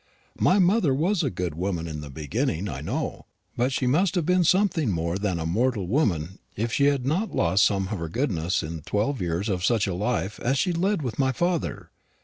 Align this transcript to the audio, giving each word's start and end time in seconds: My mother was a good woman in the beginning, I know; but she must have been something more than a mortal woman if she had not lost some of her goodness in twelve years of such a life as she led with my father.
My 0.39 0.57
mother 0.57 0.95
was 0.95 1.21
a 1.21 1.29
good 1.29 1.53
woman 1.53 1.87
in 1.87 2.01
the 2.01 2.09
beginning, 2.09 2.67
I 2.67 2.81
know; 2.81 3.27
but 3.55 3.71
she 3.71 3.85
must 3.85 4.15
have 4.15 4.25
been 4.25 4.43
something 4.43 4.89
more 4.89 5.19
than 5.19 5.37
a 5.37 5.45
mortal 5.45 5.85
woman 5.85 6.39
if 6.55 6.73
she 6.73 6.85
had 6.85 7.05
not 7.05 7.35
lost 7.35 7.63
some 7.65 7.89
of 7.89 7.99
her 7.99 8.09
goodness 8.09 8.63
in 8.63 8.81
twelve 8.81 9.21
years 9.21 9.47
of 9.47 9.63
such 9.63 9.85
a 9.85 9.93
life 9.93 10.39
as 10.39 10.57
she 10.57 10.73
led 10.73 11.03
with 11.03 11.19
my 11.19 11.31
father. 11.31 11.91